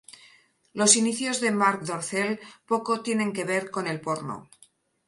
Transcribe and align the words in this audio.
Los 0.73 0.95
inicios 0.95 1.41
de 1.41 1.51
Marc 1.51 1.83
Dorcel 1.83 2.39
poco 2.65 3.01
tienen 3.01 3.33
que 3.33 3.43
ver 3.45 3.69
con 3.69 3.85
el 3.85 4.01
porno. 4.01 4.49